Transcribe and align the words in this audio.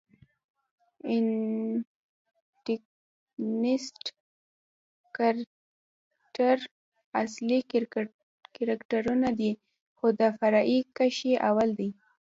انټکنیسټ 1.13 4.03
کرکټراصلي 5.17 7.59
کرکټرنه 8.57 9.29
دئ، 9.39 9.51
خو 9.97 10.07
د 10.19 10.21
فرعي 10.37 10.79
کښي 10.97 11.33
اول 11.49 11.69
دئ. 11.79 11.91